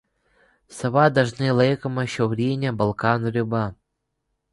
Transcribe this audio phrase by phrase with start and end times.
[0.77, 3.61] Sava dažnai laikoma šiaurine Balkanų riba.